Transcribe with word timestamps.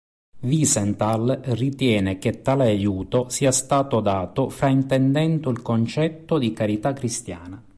Wiesenthal 0.39 1.41
ritiene 1.43 2.17
che 2.17 2.41
tale 2.41 2.63
aiuto 2.65 3.29
sia 3.29 3.51
stato 3.51 3.99
dato 3.99 4.49
fraintendendo 4.49 5.51
il 5.51 5.61
concetto 5.61 6.39
di 6.39 6.51
carità 6.53 6.91
cristiana. 6.91 7.63